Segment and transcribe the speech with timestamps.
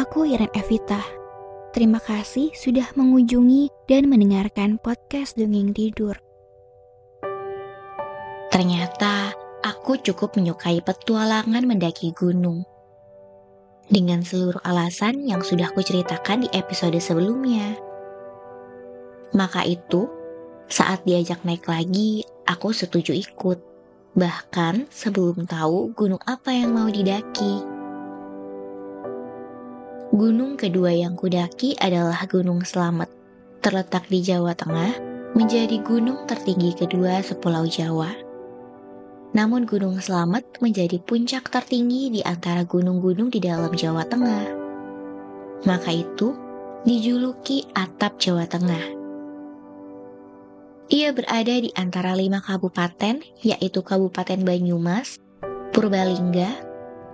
[0.00, 1.04] Aku Iren Evita.
[1.76, 6.16] Terima kasih sudah mengunjungi dan mendengarkan podcast Dongeng Tidur.
[8.48, 12.64] Ternyata aku cukup menyukai petualangan mendaki gunung.
[13.92, 17.76] Dengan seluruh alasan yang sudah aku ceritakan di episode sebelumnya.
[19.36, 20.08] Maka itu,
[20.72, 23.60] saat diajak naik lagi, aku setuju ikut.
[24.16, 27.79] Bahkan sebelum tahu gunung apa yang mau didaki.
[30.10, 33.06] Gunung kedua yang kudaki adalah Gunung Slamet.
[33.62, 34.98] Terletak di Jawa Tengah,
[35.38, 38.10] menjadi gunung tertinggi kedua sepulau Jawa.
[39.38, 44.46] Namun Gunung Slamet menjadi puncak tertinggi di antara gunung-gunung di dalam Jawa Tengah.
[45.70, 46.34] Maka itu
[46.82, 48.98] dijuluki atap Jawa Tengah.
[50.90, 55.22] Ia berada di antara lima kabupaten, yaitu Kabupaten Banyumas,
[55.70, 56.50] Purbalingga,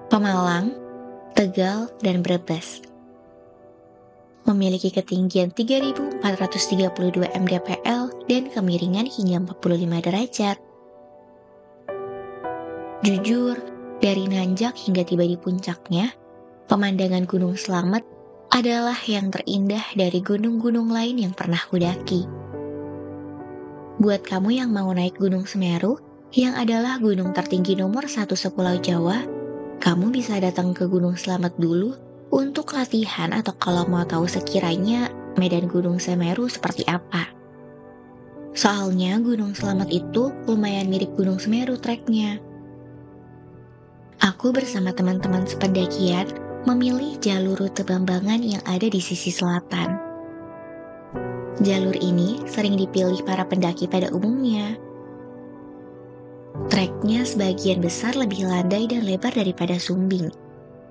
[0.08, 0.85] Pemalang,
[1.36, 2.80] Tegal, dan Brebes.
[4.48, 6.24] Memiliki ketinggian 3432
[7.28, 10.56] mdpl dan kemiringan hingga 45 derajat.
[13.04, 13.60] Jujur,
[14.00, 16.08] dari nanjak hingga tiba di puncaknya,
[16.72, 18.08] pemandangan Gunung Slamet
[18.48, 22.24] adalah yang terindah dari gunung-gunung lain yang pernah kudaki.
[24.00, 26.00] Buat kamu yang mau naik Gunung Semeru,
[26.32, 29.35] yang adalah gunung tertinggi nomor satu sepulau Jawa,
[29.76, 31.94] kamu bisa datang ke Gunung Slamet dulu
[32.32, 37.28] untuk latihan atau kalau mau tahu sekiranya medan Gunung Semeru seperti apa.
[38.56, 42.40] Soalnya Gunung Slamet itu lumayan mirip Gunung Semeru treknya.
[44.24, 46.24] Aku bersama teman-teman sependakian
[46.64, 50.00] memilih jalur rute Bambangan yang ada di sisi selatan.
[51.60, 54.76] Jalur ini sering dipilih para pendaki pada umumnya
[56.72, 60.32] Treknya sebagian besar lebih landai dan lebar daripada sumbing.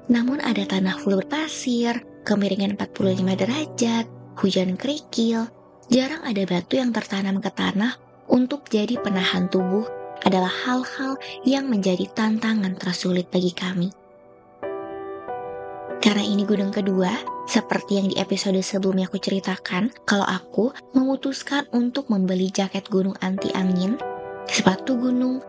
[0.08, 4.06] Namun ada tanah full berpasir, kemiringan 45 derajat,
[4.38, 5.50] hujan kerikil,
[5.90, 7.98] jarang ada batu yang tertanam ke tanah
[8.30, 9.86] untuk jadi penahan tubuh
[10.26, 13.90] adalah hal-hal yang menjadi tantangan tersulit bagi kami.
[16.02, 17.10] Karena ini gunung kedua,
[17.50, 23.50] seperti yang di episode sebelumnya aku ceritakan, kalau aku memutuskan untuk membeli jaket gunung anti
[23.58, 23.98] angin,
[24.46, 25.42] sepatu gunung,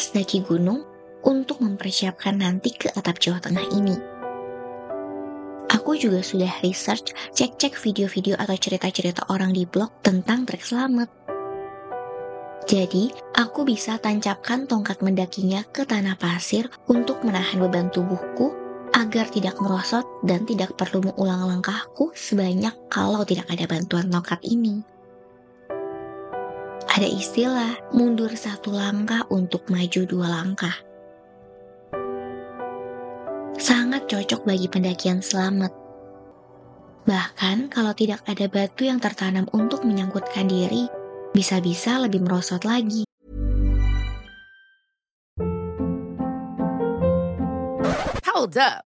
[0.00, 0.80] tas daki gunung
[1.28, 3.92] untuk mempersiapkan nanti ke atap Jawa Tengah ini.
[5.76, 11.04] Aku juga sudah research, cek-cek video-video atau cerita-cerita orang di blog tentang trek selamat.
[12.64, 18.56] Jadi, aku bisa tancapkan tongkat mendakinya ke tanah pasir untuk menahan beban tubuhku
[18.96, 24.80] agar tidak merosot dan tidak perlu mengulang langkahku sebanyak kalau tidak ada bantuan tongkat ini.
[26.90, 30.74] Ada istilah mundur satu langkah untuk maju dua langkah.
[33.54, 35.70] Sangat cocok bagi pendakian selamat.
[37.06, 40.90] Bahkan kalau tidak ada batu yang tertanam untuk menyangkutkan diri,
[41.30, 43.06] bisa-bisa lebih merosot lagi.
[48.26, 48.89] Hold up.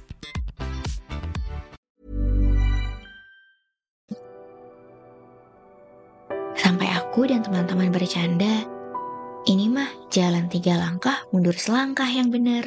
[7.11, 8.63] aku dan teman-teman bercanda,
[9.43, 12.63] ini mah jalan tiga langkah mundur selangkah yang benar.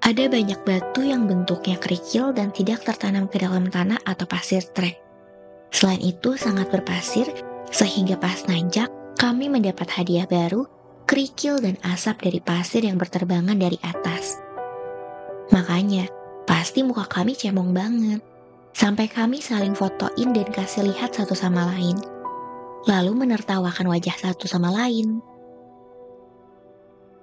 [0.00, 4.96] Ada banyak batu yang bentuknya kerikil dan tidak tertanam ke dalam tanah atau pasir trek.
[5.68, 7.28] Selain itu sangat berpasir,
[7.68, 8.88] sehingga pas nanjak,
[9.20, 10.64] kami mendapat hadiah baru,
[11.04, 14.40] kerikil dan asap dari pasir yang berterbangan dari atas.
[15.52, 16.08] Makanya,
[16.48, 18.24] pasti muka kami cemong banget.
[18.72, 22.13] Sampai kami saling fotoin dan kasih lihat satu sama lain.
[22.84, 25.24] Lalu menertawakan wajah satu sama lain.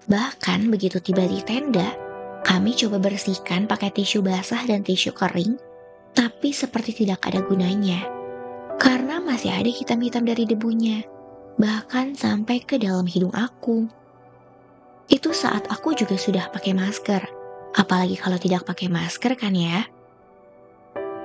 [0.09, 1.93] Bahkan begitu tiba di tenda,
[2.41, 5.61] kami coba bersihkan pakai tisu basah dan tisu kering,
[6.17, 8.09] tapi seperti tidak ada gunanya.
[8.81, 11.05] Karena masih ada hitam-hitam dari debunya,
[11.61, 13.85] bahkan sampai ke dalam hidung aku.
[15.05, 17.21] Itu saat aku juga sudah pakai masker,
[17.77, 19.85] apalagi kalau tidak pakai masker kan ya.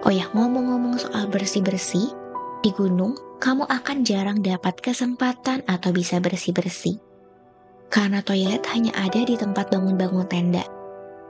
[0.05, 2.13] Oh ya, ngomong-ngomong soal bersih-bersih,
[2.61, 6.99] di gunung kamu akan jarang dapat kesempatan atau bisa bersih-bersih.
[7.93, 10.65] Karena toilet hanya ada di tempat bangun-bangun tenda.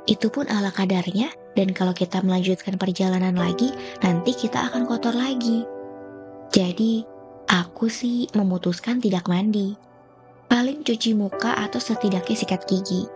[0.06, 5.66] Itu pun ala kadarnya, dan kalau kita melanjutkan perjalanan lagi, nanti kita akan kotor lagi.
[6.54, 7.16] Jadi,
[7.46, 9.78] Aku sih memutuskan tidak mandi.
[10.50, 13.06] Paling cuci muka atau setidaknya sikat gigi.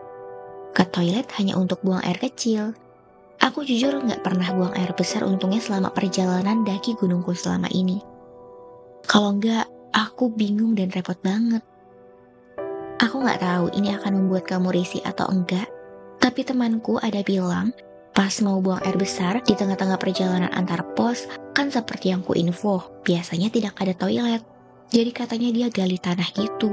[0.71, 2.71] Ke toilet hanya untuk buang air kecil.
[3.43, 7.99] Aku jujur nggak pernah buang air besar untungnya selama perjalanan daki gunungku selama ini.
[9.11, 11.67] Kalau nggak, aku bingung dan repot banget.
[13.03, 15.67] Aku nggak tahu ini akan membuat kamu risih atau enggak,
[16.23, 17.75] tapi temanku ada bilang
[18.15, 21.27] pas mau buang air besar di tengah-tengah perjalanan antar pos,
[21.59, 24.47] kan seperti yang ku info, biasanya tidak ada toilet.
[24.95, 26.71] Jadi katanya dia gali tanah gitu.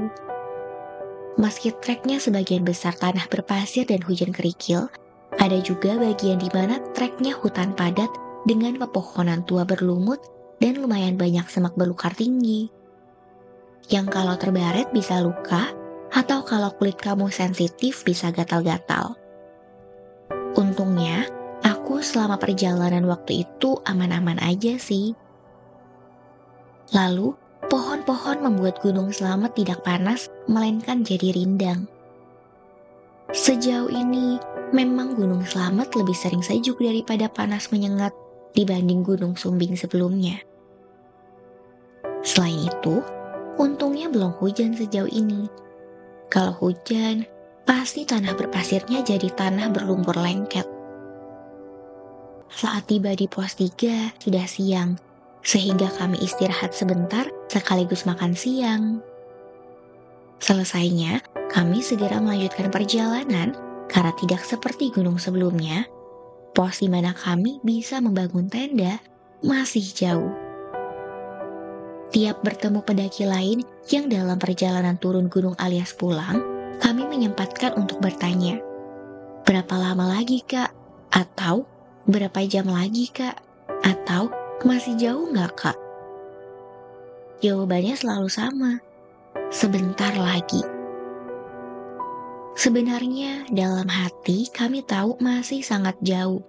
[1.42, 4.86] Meski treknya sebagian besar tanah berpasir dan hujan kerikil,
[5.42, 8.14] ada juga bagian di mana treknya hutan padat
[8.46, 12.70] dengan pepohonan tua berlumut dan lumayan banyak semak belukar tinggi.
[13.88, 15.72] Yang kalau terbaret bisa luka,
[16.12, 19.16] atau kalau kulit kamu sensitif bisa gatal-gatal.
[20.56, 21.28] Untungnya,
[21.64, 25.12] aku selama perjalanan waktu itu aman-aman aja sih.
[26.92, 27.36] Lalu,
[27.68, 31.84] pohon-pohon membuat Gunung Selamet tidak panas, melainkan jadi rindang.
[33.28, 34.40] Sejauh ini,
[34.72, 38.16] memang Gunung Selamet lebih sering sejuk daripada panas menyengat
[38.52, 40.40] dibanding Gunung Sumbing sebelumnya.
[42.22, 43.00] Selain itu,
[43.56, 45.48] untungnya belum hujan sejauh ini
[46.28, 47.24] kalau hujan,
[47.64, 50.68] pasti tanah berpasirnya jadi tanah berlumpur lengket.
[52.52, 55.00] Saat tiba di pos 3, sudah siang,
[55.40, 59.00] sehingga kami istirahat sebentar sekaligus makan siang.
[60.44, 63.56] Selesainya, kami segera melanjutkan perjalanan
[63.88, 65.88] karena tidak seperti gunung sebelumnya,
[66.52, 69.00] pos di mana kami bisa membangun tenda
[69.44, 70.34] masih jauh.
[72.08, 73.60] Tiap bertemu pendaki lain
[73.92, 76.40] yang dalam perjalanan turun gunung alias pulang,
[76.80, 78.64] kami menyempatkan untuk bertanya,
[79.44, 80.72] berapa lama lagi kak?
[81.12, 81.68] Atau
[82.08, 83.36] berapa jam lagi kak?
[83.84, 84.32] Atau
[84.64, 85.78] masih jauh nggak kak?
[87.44, 88.72] Jawabannya selalu sama,
[89.52, 90.77] sebentar lagi.
[92.58, 96.42] Sebenarnya dalam hati kami tahu masih sangat jauh.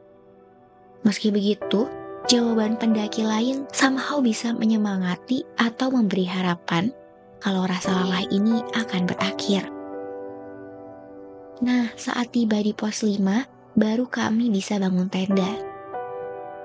[1.05, 1.85] Meski begitu,
[2.25, 6.89] jawaban pendaki lain somehow bisa menyemangati atau memberi harapan
[7.37, 9.69] kalau rasa lelah ini akan berakhir.
[11.61, 15.61] Nah, saat tiba di pos 5, baru kami bisa bangun tenda.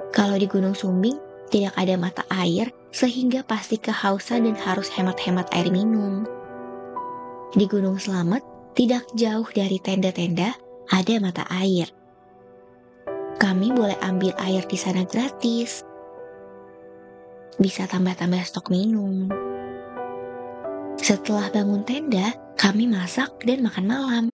[0.09, 1.21] Kalau di Gunung Sumbing,
[1.53, 6.25] tidak ada mata air, sehingga pasti kehausan dan harus hemat-hemat air minum.
[7.53, 10.53] Di Gunung Selamet, tidak jauh dari tenda-tenda,
[10.91, 11.89] ada mata air
[13.45, 15.85] kami boleh ambil air di sana gratis.
[17.61, 19.31] Bisa tambah-tambah stok minum.
[20.99, 24.34] Setelah bangun tenda, kami masak dan makan malam.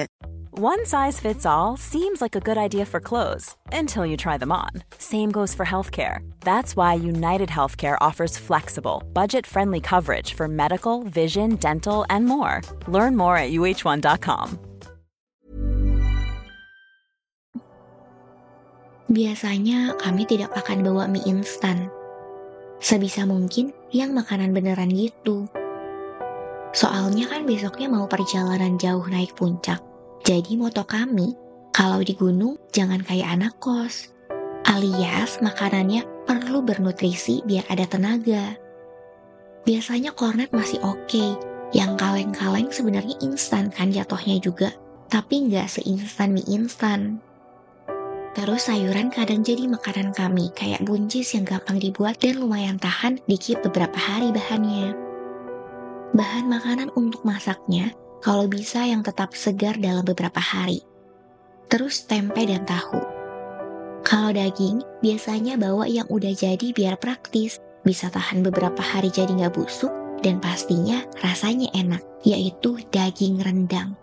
[0.59, 4.51] One size fits all seems like a good idea for clothes until you try them
[4.51, 4.83] on.
[4.99, 6.19] Same goes for healthcare.
[6.43, 12.61] That's why United Healthcare offers flexible, budget friendly coverage for medical, vision, dental, and more.
[12.87, 14.59] Learn more at uh1.com.
[19.11, 21.91] Biasanya kami tidak akan bawa mie instan.
[22.79, 25.47] Sebisa mungkin yang makanan beneran gitu.
[26.71, 29.90] Soalnya kan besoknya mau perjalanan jauh naik puncak.
[30.21, 31.33] Jadi moto kami,
[31.73, 34.13] kalau di gunung jangan kayak anak kos.
[34.69, 38.53] Alias makanannya perlu bernutrisi biar ada tenaga.
[39.65, 41.33] Biasanya kornet masih oke, okay.
[41.73, 44.69] yang kaleng-kaleng sebenarnya instan kan jatuhnya juga,
[45.09, 47.17] tapi nggak seinstan mie instan.
[48.37, 53.65] Terus sayuran kadang jadi makanan kami, kayak buncis yang gampang dibuat dan lumayan tahan dikit
[53.65, 54.93] beberapa hari bahannya.
[56.13, 57.89] Bahan makanan untuk masaknya
[58.21, 60.85] kalau bisa yang tetap segar dalam beberapa hari.
[61.67, 63.01] Terus tempe dan tahu.
[64.05, 69.57] Kalau daging, biasanya bawa yang udah jadi biar praktis, bisa tahan beberapa hari jadi nggak
[69.57, 73.97] busuk, dan pastinya rasanya enak, yaitu daging rendang.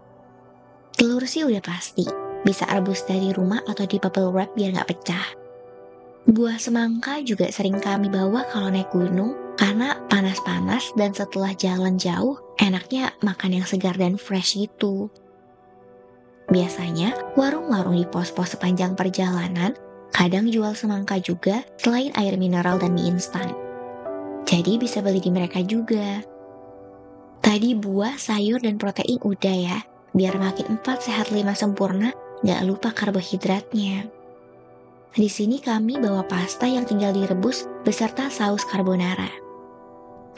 [0.98, 2.06] Telur sih udah pasti,
[2.42, 5.26] bisa rebus dari rumah atau di bubble wrap biar nggak pecah.
[6.28, 12.36] Buah semangka juga sering kami bawa kalau naik gunung karena panas-panas dan setelah jalan jauh
[12.58, 15.08] enaknya makan yang segar dan fresh gitu.
[16.48, 19.76] Biasanya warung-warung di pos-pos sepanjang perjalanan
[20.10, 23.52] kadang jual semangka juga selain air mineral dan mie instan.
[24.48, 26.24] Jadi bisa beli di mereka juga.
[27.44, 29.78] Tadi buah, sayur, dan protein udah ya.
[30.16, 34.08] Biar makin 4 sehat 5 sempurna, gak lupa karbohidratnya.
[35.12, 39.47] Di sini kami bawa pasta yang tinggal direbus beserta saus carbonara.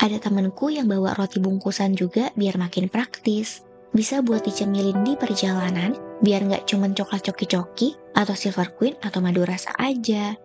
[0.01, 3.69] Ada temanku yang bawa roti bungkusan juga biar makin praktis.
[3.93, 5.93] Bisa buat dicemilin di perjalanan,
[6.25, 10.41] biar nggak cuma coklat coki-coki atau silver queen atau madu rasa aja.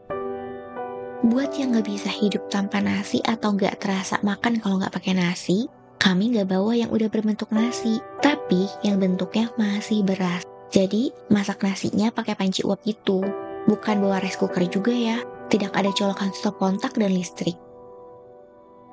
[1.24, 5.72] Buat yang nggak bisa hidup tanpa nasi atau nggak terasa makan kalau nggak pakai nasi,
[6.04, 10.44] kami nggak bawa yang udah berbentuk nasi, tapi yang bentuknya masih beras.
[10.68, 13.24] Jadi masak nasinya pakai panci uap gitu,
[13.72, 15.24] bukan bawa rice cooker juga ya.
[15.48, 17.56] Tidak ada colokan stop kontak dan listrik.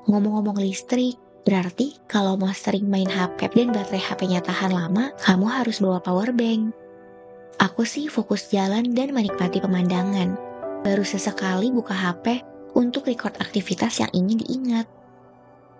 [0.07, 5.83] Ngomong-ngomong listrik, Berarti kalau mau sering main HP dan baterai HP-nya tahan lama, kamu harus
[5.83, 6.71] bawa power bank.
[7.59, 10.39] Aku sih fokus jalan dan menikmati pemandangan.
[10.87, 12.39] Baru sesekali buka HP
[12.79, 14.87] untuk record aktivitas yang ingin diingat.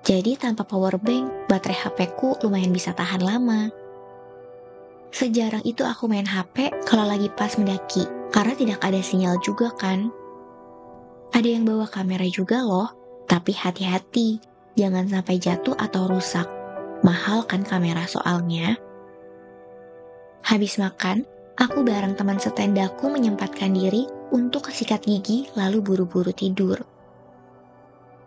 [0.03, 3.71] Jadi tanpa power bank, baterai HP-ku lumayan bisa tahan lama.
[5.15, 8.03] Sejarang itu aku main HP kalau lagi pas mendaki,
[8.35, 10.11] karena tidak ada sinyal juga kan.
[11.31, 12.91] Ada yang bawa kamera juga loh,
[13.27, 14.39] tapi hati-hati,
[14.75, 16.45] jangan sampai jatuh atau rusak.
[17.03, 18.79] Mahal kan kamera soalnya.
[20.43, 21.27] Habis makan,
[21.59, 26.79] aku bareng teman setendaku menyempatkan diri untuk kesikat gigi lalu buru-buru tidur.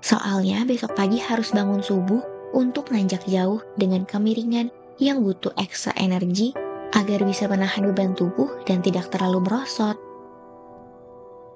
[0.00, 2.22] Soalnya besok pagi harus bangun subuh
[2.54, 6.56] untuk nanjak jauh dengan kemiringan yang butuh ekstra energi
[6.96, 9.98] agar bisa menahan beban tubuh dan tidak terlalu merosot.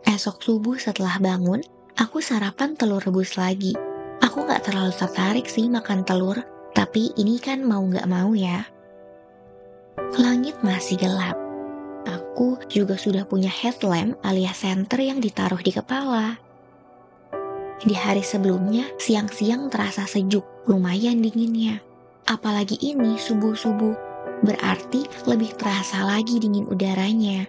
[0.05, 1.61] Esok subuh setelah bangun,
[2.01, 3.77] aku sarapan telur rebus lagi
[4.21, 6.37] Aku gak terlalu tertarik sih makan telur,
[6.77, 8.69] tapi ini kan mau gak mau ya.
[10.21, 11.41] Langit masih gelap.
[12.05, 16.37] Aku juga sudah punya headlamp alias center yang ditaruh di kepala.
[17.81, 21.81] Di hari sebelumnya, siang-siang terasa sejuk, lumayan dinginnya.
[22.29, 23.97] Apalagi ini subuh-subuh,
[24.45, 27.49] berarti lebih terasa lagi dingin udaranya.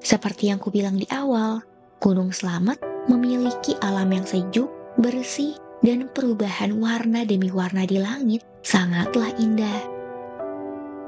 [0.00, 1.60] Seperti yang kubilang di awal,
[2.00, 4.68] Gunung Slamet memiliki alam yang sejuk
[5.00, 9.80] bersih, dan perubahan warna demi warna di langit sangatlah indah.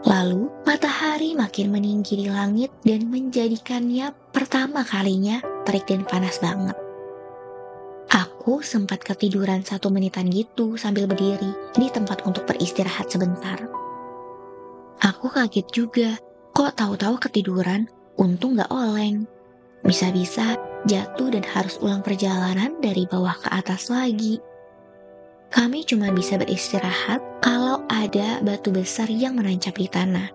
[0.07, 6.73] Lalu, matahari makin meninggi di langit dan menjadikannya pertama kalinya terik dan panas banget.
[8.11, 13.61] Aku sempat ketiduran satu menitan gitu sambil berdiri di tempat untuk beristirahat sebentar.
[15.05, 16.17] Aku kaget juga,
[16.57, 17.85] kok tahu-tahu ketiduran,
[18.17, 19.29] untung gak oleng.
[19.85, 20.57] Bisa-bisa
[20.89, 24.41] jatuh dan harus ulang perjalanan dari bawah ke atas lagi.
[25.51, 30.31] Kami cuma bisa beristirahat kalau ada batu besar yang menancap di tanah.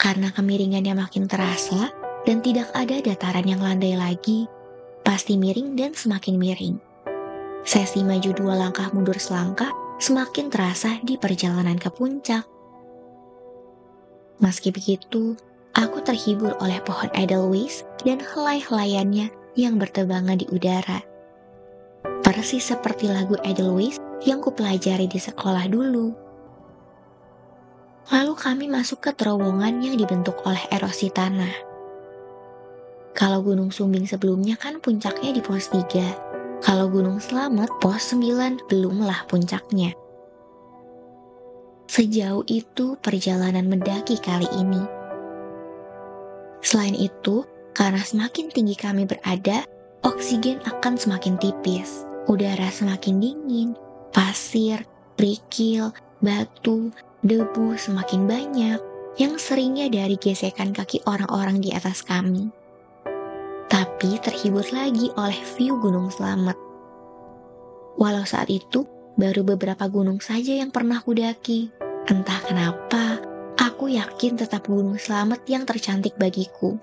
[0.00, 1.92] Karena kemiringannya makin terasa
[2.24, 4.48] dan tidak ada dataran yang landai lagi,
[5.04, 6.76] pasti miring dan semakin miring.
[7.66, 12.44] Sesi maju dua langkah mundur selangkah semakin terasa di perjalanan ke puncak.
[14.40, 15.36] Meski begitu,
[15.76, 19.28] Aku terhibur oleh pohon edelweiss dan helai-helaiannya
[19.60, 21.04] yang bertebangan di udara.
[22.24, 26.16] Persis seperti lagu edelweiss yang kupelajari di sekolah dulu.
[28.08, 31.52] Lalu kami masuk ke terowongan yang dibentuk oleh erosi tanah.
[33.12, 36.64] Kalau Gunung Sumbing sebelumnya kan puncaknya di pos 3.
[36.64, 39.92] Kalau Gunung Selamat pos 9 belumlah puncaknya.
[41.84, 44.95] Sejauh itu perjalanan mendaki kali ini
[46.66, 47.46] Selain itu,
[47.78, 49.62] karena semakin tinggi kami berada,
[50.02, 53.78] oksigen akan semakin tipis, udara semakin dingin,
[54.10, 54.82] pasir,
[55.14, 56.90] kerikil, batu,
[57.22, 58.82] debu semakin banyak
[59.14, 62.50] yang seringnya dari gesekan kaki orang-orang di atas kami.
[63.70, 66.58] Tapi terhibur lagi oleh view Gunung Selamat.
[67.94, 68.82] Walau saat itu
[69.14, 71.70] baru beberapa gunung saja yang pernah kudaki.
[72.10, 73.22] Entah kenapa,
[73.56, 76.76] aku yakin tetap Gunung Selamat yang tercantik bagiku.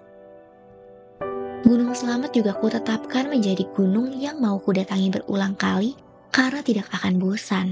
[1.64, 5.96] Gunung Selamat juga kutetapkan menjadi gunung yang mau kudatangi berulang kali
[6.34, 7.68] karena tidak akan bosan.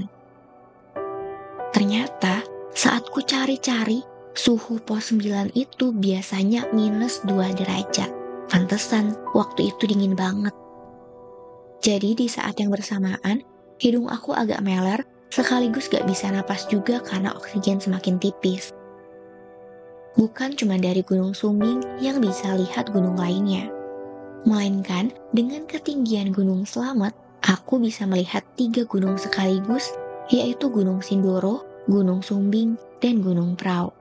[1.74, 4.00] Ternyata saat ku cari-cari,
[4.32, 8.08] suhu pos 9 itu biasanya minus 2 derajat.
[8.48, 10.52] Pantesan waktu itu dingin banget.
[11.82, 13.42] Jadi di saat yang bersamaan,
[13.82, 18.72] hidung aku agak meler sekaligus gak bisa napas juga karena oksigen semakin tipis.
[20.12, 23.72] Bukan cuma dari Gunung Sumbing yang bisa lihat gunung lainnya.
[24.44, 29.94] Melainkan dengan ketinggian Gunung Selamat, aku bisa melihat tiga gunung sekaligus,
[30.28, 33.94] yaitu Gunung Sindoro, Gunung Sumbing, dan Gunung Prau.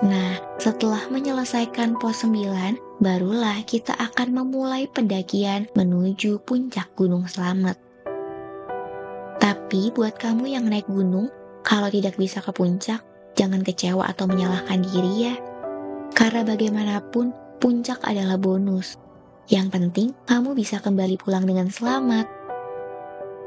[0.00, 7.76] Nah, setelah menyelesaikan pos 9 barulah kita akan memulai pendakian menuju puncak Gunung Slamet.
[9.36, 11.28] Tapi buat kamu yang naik gunung,
[11.60, 13.04] kalau tidak bisa ke puncak,
[13.40, 15.34] jangan kecewa atau menyalahkan diri ya.
[16.12, 19.00] Karena bagaimanapun, puncak adalah bonus.
[19.48, 22.28] Yang penting, kamu bisa kembali pulang dengan selamat.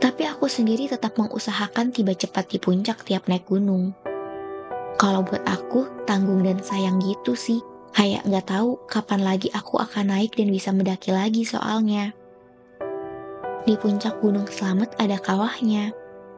[0.02, 3.94] Tapi aku sendiri tetap mengusahakan tiba cepat di puncak tiap naik gunung.
[4.98, 7.62] Kalau buat aku, tanggung dan sayang gitu sih.
[7.94, 12.10] Kayak nggak tahu kapan lagi aku akan naik dan bisa mendaki lagi soalnya.
[13.64, 15.94] Di puncak Gunung Slamet ada kawahnya.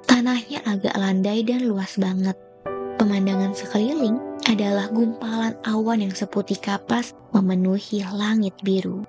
[0.05, 2.37] Tanahnya agak landai dan luas banget.
[2.95, 4.15] Pemandangan sekeliling
[4.47, 9.03] adalah gumpalan awan yang seputih kapas memenuhi langit biru.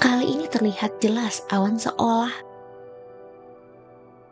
[0.00, 2.32] Kali ini terlihat jelas awan seolah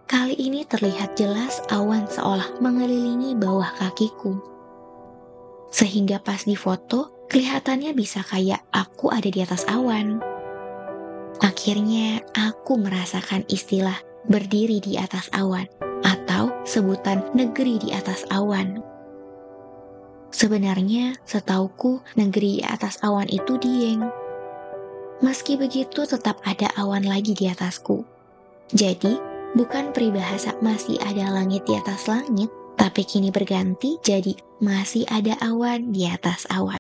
[0.09, 4.43] Kali ini terlihat jelas awan seolah mengelilingi bawah kakiku.
[5.71, 10.19] Sehingga pas di foto, kelihatannya bisa kayak aku ada di atas awan.
[11.39, 15.90] Akhirnya aku merasakan istilah berdiri di atas awan
[16.71, 18.79] sebutan negeri di atas awan.
[20.31, 24.07] Sebenarnya, setauku negeri di atas awan itu Dieng.
[25.19, 28.07] Meski begitu, tetap ada awan lagi di atasku.
[28.71, 29.19] Jadi,
[29.59, 32.47] bukan peribahasa masih ada langit di atas langit,
[32.79, 36.79] tapi kini berganti jadi masih ada awan di atas awan.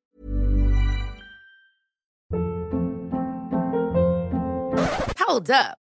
[5.18, 5.89] Hold up.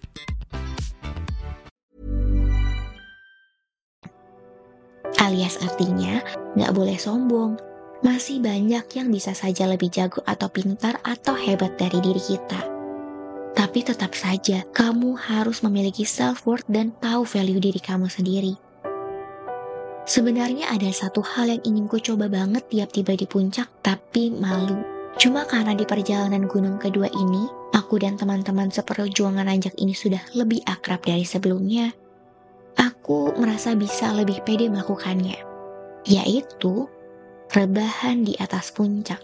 [5.31, 6.19] Alias artinya,
[6.59, 7.55] nggak boleh sombong.
[8.03, 12.59] Masih banyak yang bisa saja lebih jago atau pintar atau hebat dari diri kita.
[13.55, 18.59] Tapi tetap saja, kamu harus memiliki self-worth dan tahu value diri kamu sendiri.
[20.03, 24.83] Sebenarnya ada satu hal yang ingin ku coba banget tiap tiba di puncak, tapi malu.
[25.15, 30.59] Cuma karena di perjalanan gunung kedua ini, aku dan teman-teman seperjuangan anjak ini sudah lebih
[30.67, 31.95] akrab dari sebelumnya.
[33.11, 35.35] Aku merasa bisa lebih pede melakukannya,
[36.07, 36.87] yaitu
[37.51, 39.19] rebahan di atas puncak.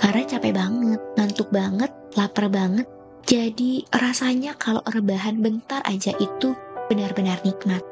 [0.00, 2.88] Karena capek banget, ngantuk banget, lapar banget,
[3.28, 6.56] jadi rasanya kalau rebahan bentar aja itu
[6.88, 7.84] benar-benar nikmat.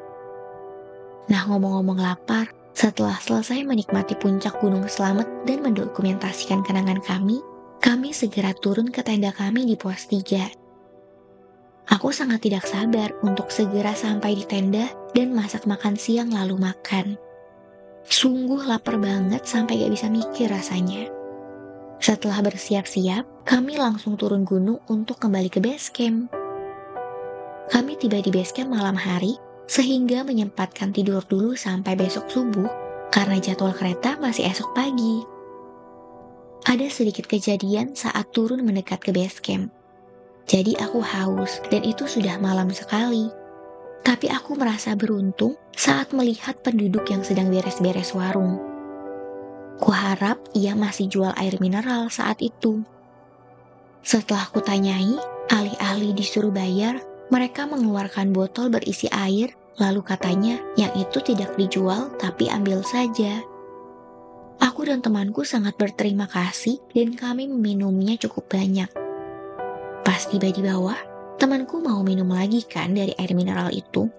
[1.29, 7.37] Nah ngomong-ngomong lapar, setelah selesai menikmati puncak Gunung Selamet dan mendokumentasikan kenangan kami,
[7.85, 10.58] kami segera turun ke tenda kami di pos 3.
[11.89, 17.17] Aku sangat tidak sabar untuk segera sampai di tenda dan masak makan siang lalu makan.
[18.05, 21.09] Sungguh lapar banget sampai gak bisa mikir rasanya.
[21.97, 26.29] Setelah bersiap-siap, kami langsung turun gunung untuk kembali ke base camp.
[27.73, 32.69] Kami tiba di base camp malam hari, sehingga menyempatkan tidur dulu sampai besok subuh
[33.09, 35.25] karena jadwal kereta masih esok pagi.
[36.69, 39.73] Ada sedikit kejadian saat turun mendekat ke base camp.
[40.49, 43.29] Jadi aku haus dan itu sudah malam sekali.
[44.01, 48.57] Tapi aku merasa beruntung saat melihat penduduk yang sedang beres-beres warung.
[49.77, 52.81] Kuharap ia masih jual air mineral saat itu.
[54.01, 55.21] Setelah kutanyai,
[55.53, 56.97] alih-alih disuruh bayar,
[57.29, 63.45] mereka mengeluarkan botol berisi air, lalu katanya yang itu tidak dijual tapi ambil saja.
[64.59, 69.08] Aku dan temanku sangat berterima kasih dan kami meminumnya cukup banyak.
[70.19, 70.99] Pas tiba di bawah,
[71.39, 74.11] Temanku mau minum lagi kan dari air mineral itu.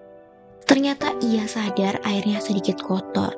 [0.65, 3.37] Ternyata ia sadar airnya sedikit kotor.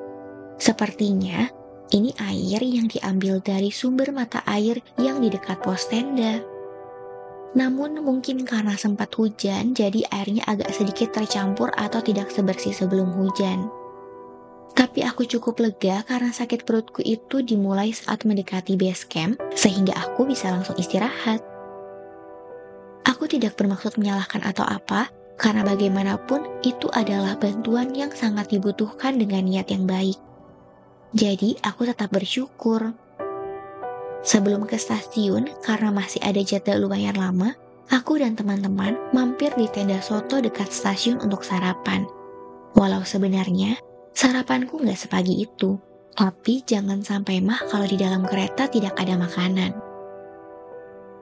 [0.56, 1.52] Sepertinya
[1.92, 6.40] ini air yang diambil dari sumber mata air yang di dekat pos tenda.
[7.52, 13.68] Namun mungkin karena sempat hujan, jadi airnya agak sedikit tercampur atau tidak sebersih sebelum hujan.
[14.72, 20.24] Tapi aku cukup lega karena sakit perutku itu dimulai saat mendekati base camp, sehingga aku
[20.24, 21.53] bisa langsung istirahat.
[23.14, 29.46] Aku tidak bermaksud menyalahkan atau apa, karena bagaimanapun itu adalah bantuan yang sangat dibutuhkan dengan
[29.46, 30.18] niat yang baik.
[31.14, 32.90] Jadi, aku tetap bersyukur.
[34.26, 37.54] Sebelum ke stasiun, karena masih ada jadwal lumayan lama,
[37.94, 42.10] aku dan teman-teman mampir di tenda soto dekat stasiun untuk sarapan.
[42.74, 43.78] Walau sebenarnya,
[44.18, 45.78] sarapanku nggak sepagi itu,
[46.18, 49.93] tapi jangan sampai mah kalau di dalam kereta tidak ada makanan.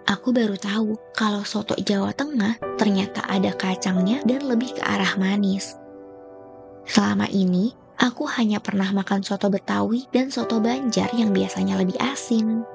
[0.07, 5.77] Aku baru tahu kalau soto Jawa Tengah ternyata ada kacangnya dan lebih ke arah manis.
[6.89, 12.65] Selama ini, aku hanya pernah makan soto Betawi dan soto Banjar yang biasanya lebih asin.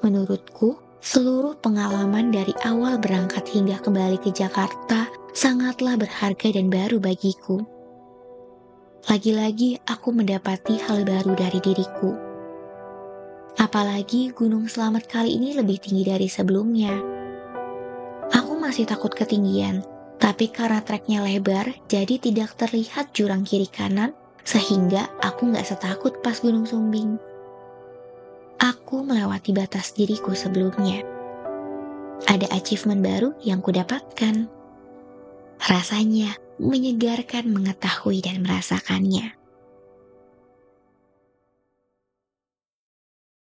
[0.00, 7.60] Menurutku, seluruh pengalaman dari awal berangkat hingga kembali ke Jakarta sangatlah berharga dan baru bagiku.
[9.04, 12.23] Lagi-lagi aku mendapati hal baru dari diriku.
[13.54, 16.90] Apalagi Gunung Selamat kali ini lebih tinggi dari sebelumnya.
[18.34, 19.86] Aku masih takut ketinggian,
[20.18, 24.10] tapi karena treknya lebar, jadi tidak terlihat jurang kiri kanan,
[24.42, 27.14] sehingga aku nggak setakut pas Gunung Sumbing.
[28.58, 31.06] Aku melewati batas diriku sebelumnya.
[32.26, 34.50] Ada achievement baru yang kudapatkan.
[35.62, 39.43] Rasanya menyegarkan mengetahui dan merasakannya.